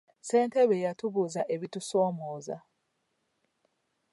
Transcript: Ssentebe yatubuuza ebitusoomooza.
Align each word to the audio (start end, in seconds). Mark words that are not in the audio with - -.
Ssentebe 0.21 0.75
yatubuuza 0.85 1.41
ebitusoomooza. 1.53 2.57